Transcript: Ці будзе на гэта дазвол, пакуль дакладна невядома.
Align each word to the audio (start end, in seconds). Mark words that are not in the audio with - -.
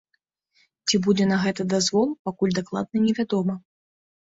Ці 0.87 1.01
будзе 1.09 1.29
на 1.33 1.39
гэта 1.45 1.67
дазвол, 1.75 2.07
пакуль 2.31 2.59
дакладна 2.63 2.97
невядома. 3.09 3.53